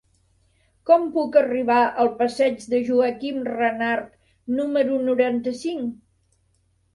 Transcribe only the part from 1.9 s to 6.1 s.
al passeig de Joaquim Renart número noranta-cinc?